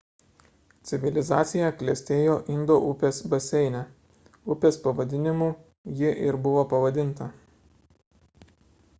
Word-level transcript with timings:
civilizacija 0.91 1.65
klestėjo 1.81 2.37
indo 2.53 2.77
upės 2.85 3.19
baseine 3.33 3.81
upės 4.55 4.79
pavadinimu 4.85 5.49
ji 5.99 6.15
ir 6.31 6.39
buvo 6.47 6.63
pavadinta 6.73 7.29